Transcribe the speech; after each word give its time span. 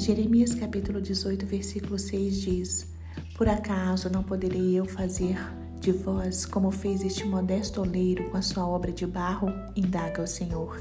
Jeremias 0.00 0.54
capítulo 0.54 0.98
18, 0.98 1.44
versículo 1.44 1.98
6 1.98 2.40
diz: 2.40 2.86
Por 3.36 3.46
acaso 3.46 4.08
não 4.08 4.22
poderei 4.22 4.72
eu 4.78 4.86
fazer 4.86 5.36
de 5.78 5.92
vós 5.92 6.46
como 6.46 6.70
fez 6.70 7.04
este 7.04 7.26
modesto 7.26 7.82
oleiro 7.82 8.30
com 8.30 8.38
a 8.38 8.42
sua 8.42 8.66
obra 8.66 8.92
de 8.92 9.06
barro? 9.06 9.48
Indaga 9.76 10.22
o 10.22 10.26
Senhor. 10.26 10.80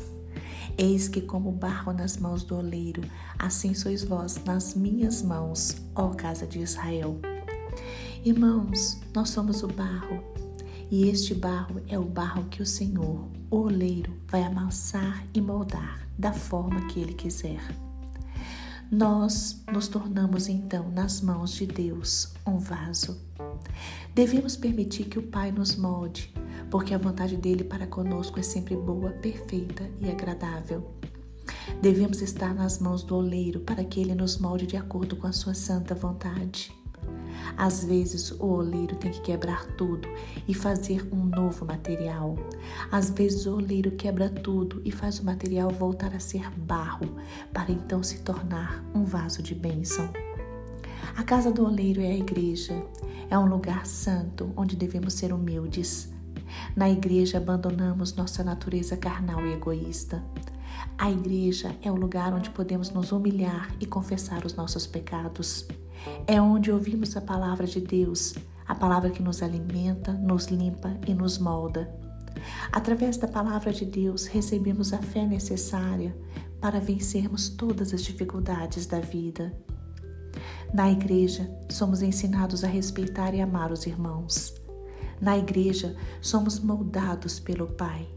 Eis 0.77 1.09
que, 1.09 1.19
como 1.19 1.51
barro 1.51 1.91
nas 1.91 2.15
mãos 2.15 2.45
do 2.45 2.55
oleiro, 2.55 3.01
assim 3.37 3.73
sois 3.73 4.05
vós 4.05 4.41
nas 4.45 4.73
minhas 4.73 5.21
mãos, 5.21 5.75
ó 5.93 6.11
casa 6.11 6.47
de 6.47 6.59
Israel. 6.59 7.19
Irmãos, 8.23 9.01
nós 9.13 9.31
somos 9.31 9.63
o 9.63 9.67
barro, 9.67 10.23
e 10.89 11.09
este 11.09 11.35
barro 11.35 11.81
é 11.89 11.99
o 11.99 12.05
barro 12.05 12.45
que 12.45 12.61
o 12.61 12.65
Senhor, 12.65 13.27
o 13.51 13.57
oleiro, 13.57 14.13
vai 14.29 14.43
amassar 14.43 15.25
e 15.33 15.41
moldar 15.41 16.07
da 16.17 16.31
forma 16.31 16.87
que 16.87 17.01
ele 17.01 17.13
quiser 17.13 17.59
nós 18.91 19.61
nos 19.71 19.87
tornamos 19.87 20.47
então 20.47 20.89
nas 20.89 21.21
mãos 21.21 21.51
de 21.51 21.67
Deus 21.67 22.33
um 22.45 22.57
vaso. 22.57 23.21
Devemos 24.15 24.57
permitir 24.57 25.05
que 25.05 25.19
o 25.19 25.27
Pai 25.27 25.51
nos 25.51 25.75
molde, 25.75 26.33
porque 26.71 26.93
a 26.93 26.97
vontade 26.97 27.37
dele 27.37 27.63
para 27.63 27.85
conosco 27.85 28.39
é 28.39 28.43
sempre 28.43 28.75
boa, 28.75 29.11
perfeita 29.11 29.87
e 29.99 30.09
agradável. 30.09 30.91
Devemos 31.81 32.21
estar 32.21 32.53
nas 32.53 32.79
mãos 32.79 33.03
do 33.03 33.15
oleiro 33.15 33.59
para 33.59 33.83
que 33.83 33.99
ele 33.99 34.15
nos 34.15 34.37
molde 34.37 34.65
de 34.65 34.75
acordo 34.75 35.15
com 35.15 35.27
a 35.27 35.31
sua 35.31 35.53
santa 35.53 35.93
vontade. 35.93 36.73
Às 37.57 37.83
vezes 37.83 38.31
o 38.31 38.45
oleiro 38.45 38.95
tem 38.95 39.11
que 39.11 39.21
quebrar 39.21 39.65
tudo 39.75 40.07
e 40.47 40.53
fazer 40.53 41.07
um 41.13 41.25
novo 41.25 41.65
material. 41.65 42.35
Às 42.91 43.09
vezes 43.09 43.45
o 43.45 43.55
oleiro 43.55 43.91
quebra 43.91 44.29
tudo 44.29 44.81
e 44.85 44.91
faz 44.91 45.19
o 45.19 45.25
material 45.25 45.69
voltar 45.69 46.13
a 46.15 46.19
ser 46.19 46.49
barro, 46.51 47.15
para 47.53 47.71
então 47.71 48.01
se 48.01 48.19
tornar 48.19 48.83
um 48.93 49.03
vaso 49.03 49.41
de 49.41 49.53
bênção. 49.53 50.09
A 51.15 51.23
casa 51.23 51.51
do 51.51 51.65
oleiro 51.65 52.01
é 52.01 52.07
a 52.07 52.17
igreja. 52.17 52.81
É 53.29 53.37
um 53.37 53.45
lugar 53.45 53.85
santo 53.85 54.51
onde 54.55 54.75
devemos 54.75 55.13
ser 55.13 55.33
humildes. 55.33 56.09
Na 56.75 56.89
igreja 56.89 57.37
abandonamos 57.37 58.15
nossa 58.15 58.43
natureza 58.43 58.97
carnal 58.97 59.45
e 59.45 59.53
egoísta. 59.53 60.23
A 60.97 61.11
igreja 61.11 61.75
é 61.81 61.91
o 61.91 61.95
lugar 61.95 62.33
onde 62.33 62.49
podemos 62.49 62.89
nos 62.89 63.11
humilhar 63.11 63.73
e 63.79 63.85
confessar 63.85 64.45
os 64.45 64.53
nossos 64.55 64.87
pecados. 64.87 65.67
É 66.27 66.41
onde 66.41 66.71
ouvimos 66.71 67.15
a 67.17 67.21
palavra 67.21 67.65
de 67.65 67.81
Deus, 67.81 68.35
a 68.67 68.75
palavra 68.75 69.09
que 69.09 69.21
nos 69.21 69.41
alimenta, 69.41 70.13
nos 70.13 70.47
limpa 70.47 70.95
e 71.07 71.13
nos 71.13 71.37
molda. 71.37 71.93
Através 72.71 73.17
da 73.17 73.27
palavra 73.27 73.73
de 73.73 73.85
Deus, 73.85 74.25
recebemos 74.27 74.93
a 74.93 74.99
fé 74.99 75.25
necessária 75.25 76.15
para 76.61 76.79
vencermos 76.79 77.49
todas 77.49 77.93
as 77.93 78.03
dificuldades 78.03 78.85
da 78.85 78.99
vida. 78.99 79.53
Na 80.73 80.91
igreja, 80.91 81.49
somos 81.69 82.01
ensinados 82.01 82.63
a 82.63 82.67
respeitar 82.67 83.33
e 83.33 83.41
amar 83.41 83.71
os 83.71 83.85
irmãos. 83.85 84.53
Na 85.19 85.37
igreja, 85.37 85.95
somos 86.21 86.59
moldados 86.59 87.39
pelo 87.39 87.67
Pai. 87.67 88.07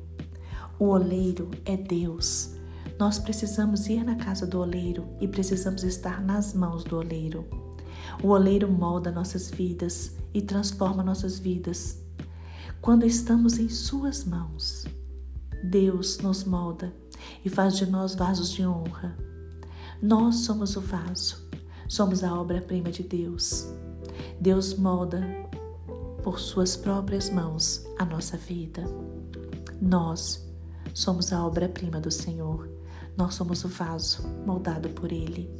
O 0.78 0.86
oleiro 0.86 1.50
é 1.64 1.76
Deus. 1.76 2.54
Nós 2.98 3.18
precisamos 3.18 3.88
ir 3.88 4.04
na 4.04 4.16
casa 4.16 4.46
do 4.46 4.60
oleiro 4.60 5.08
e 5.20 5.26
precisamos 5.26 5.82
estar 5.82 6.22
nas 6.22 6.52
mãos 6.52 6.84
do 6.84 6.98
oleiro. 6.98 7.71
O 8.22 8.28
oleiro 8.28 8.70
molda 8.70 9.10
nossas 9.10 9.50
vidas 9.50 10.16
e 10.32 10.40
transforma 10.40 11.02
nossas 11.02 11.38
vidas. 11.38 12.02
Quando 12.80 13.06
estamos 13.06 13.58
em 13.58 13.68
Suas 13.68 14.24
mãos, 14.24 14.84
Deus 15.62 16.18
nos 16.18 16.44
molda 16.44 16.92
e 17.44 17.48
faz 17.48 17.76
de 17.76 17.86
nós 17.86 18.14
vasos 18.14 18.50
de 18.50 18.66
honra. 18.66 19.16
Nós 20.00 20.36
somos 20.36 20.76
o 20.76 20.80
vaso, 20.80 21.48
somos 21.88 22.24
a 22.24 22.34
obra-prima 22.34 22.90
de 22.90 23.02
Deus. 23.02 23.72
Deus 24.40 24.74
molda 24.74 25.22
por 26.22 26.40
Suas 26.40 26.76
próprias 26.76 27.30
mãos 27.30 27.86
a 27.98 28.04
nossa 28.04 28.36
vida. 28.36 28.84
Nós 29.80 30.44
somos 30.94 31.32
a 31.32 31.44
obra-prima 31.44 32.00
do 32.00 32.10
Senhor. 32.10 32.68
Nós 33.16 33.34
somos 33.34 33.64
o 33.64 33.68
vaso 33.68 34.26
moldado 34.46 34.88
por 34.90 35.12
Ele. 35.12 35.50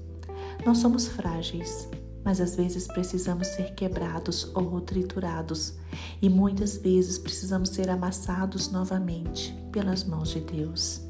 Nós 0.64 0.78
somos 0.78 1.06
frágeis, 1.06 1.88
mas 2.24 2.40
às 2.40 2.54
vezes 2.54 2.86
precisamos 2.86 3.48
ser 3.48 3.74
quebrados 3.74 4.50
ou 4.54 4.80
triturados, 4.80 5.74
e 6.20 6.28
muitas 6.28 6.76
vezes 6.76 7.18
precisamos 7.18 7.70
ser 7.70 7.90
amassados 7.90 8.70
novamente 8.70 9.54
pelas 9.72 10.04
mãos 10.04 10.30
de 10.30 10.40
Deus. 10.40 11.00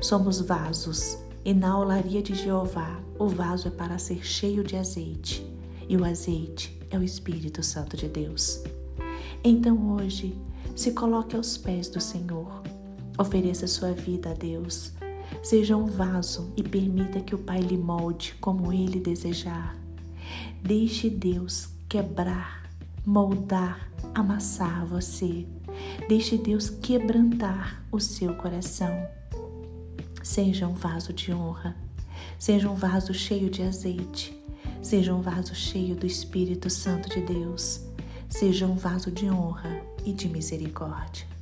Somos 0.00 0.40
vasos, 0.40 1.18
e 1.44 1.54
na 1.54 1.78
olaria 1.78 2.22
de 2.22 2.34
Jeová 2.34 3.00
o 3.18 3.26
vaso 3.26 3.68
é 3.68 3.70
para 3.70 3.98
ser 3.98 4.24
cheio 4.24 4.62
de 4.62 4.76
azeite, 4.76 5.44
e 5.88 5.96
o 5.96 6.04
azeite 6.04 6.78
é 6.90 6.98
o 6.98 7.02
Espírito 7.02 7.62
Santo 7.62 7.96
de 7.96 8.08
Deus. 8.08 8.62
Então 9.42 9.96
hoje, 9.96 10.36
se 10.76 10.92
coloque 10.92 11.36
aos 11.36 11.56
pés 11.56 11.88
do 11.88 12.00
Senhor, 12.00 12.62
ofereça 13.18 13.66
sua 13.66 13.92
vida 13.92 14.30
a 14.30 14.34
Deus. 14.34 14.92
Seja 15.42 15.76
um 15.76 15.86
vaso 15.86 16.52
e 16.56 16.62
permita 16.62 17.20
que 17.20 17.34
o 17.34 17.38
Pai 17.38 17.60
lhe 17.60 17.76
molde 17.76 18.34
como 18.40 18.72
ele 18.72 18.98
desejar 18.98 19.76
Deixe 20.62 21.08
Deus 21.08 21.68
quebrar, 21.88 22.70
moldar, 23.04 23.90
amassar 24.14 24.84
você. 24.86 25.46
Deixe 26.08 26.36
Deus 26.36 26.68
quebrantar 26.68 27.82
o 27.90 28.00
seu 28.00 28.34
coração. 28.34 29.06
Seja 30.22 30.66
um 30.66 30.74
vaso 30.74 31.12
de 31.12 31.32
honra, 31.32 31.76
seja 32.38 32.68
um 32.68 32.74
vaso 32.74 33.14
cheio 33.14 33.48
de 33.48 33.62
azeite, 33.62 34.36
seja 34.82 35.14
um 35.14 35.22
vaso 35.22 35.54
cheio 35.54 35.94
do 35.94 36.06
Espírito 36.06 36.68
Santo 36.68 37.08
de 37.08 37.20
Deus, 37.20 37.80
seja 38.28 38.66
um 38.66 38.74
vaso 38.74 39.10
de 39.10 39.30
honra 39.30 39.80
e 40.04 40.12
de 40.12 40.28
misericórdia. 40.28 41.37